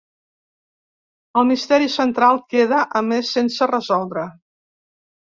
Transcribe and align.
El 1.41 1.45
misteri 1.51 1.91
central 1.97 2.41
queda, 2.57 2.83
a 3.01 3.05
més, 3.13 3.33
sense 3.39 3.71
resoldre. 3.77 4.29